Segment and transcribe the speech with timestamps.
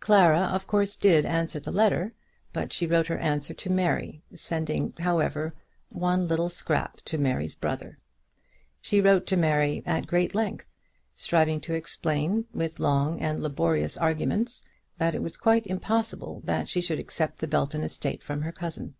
[0.00, 2.10] Clara, of course, did answer the letter;
[2.52, 5.54] but she wrote her answer to Mary, sending, however,
[5.90, 7.96] one little scrap to Mary's brother.
[8.80, 10.66] She wrote to Mary at great length,
[11.14, 14.64] striving to explain, with long and laborious arguments,
[14.98, 18.94] that it was quite impossible that she should accept the Belton estate from her cousin.